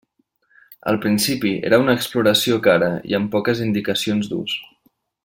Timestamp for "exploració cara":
1.99-2.91